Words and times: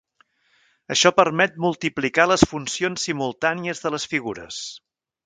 Això 0.93 1.11
permet 1.19 1.59
multiplicar 1.65 2.25
les 2.31 2.45
funcions 2.53 3.05
simultànies 3.11 3.83
de 3.85 3.93
les 3.97 4.09
figures. 4.15 4.65